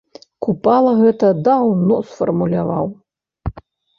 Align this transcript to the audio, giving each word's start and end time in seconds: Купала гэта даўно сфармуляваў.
Купала 0.45 0.93
гэта 1.01 1.27
даўно 1.49 1.99
сфармуляваў. 2.09 2.85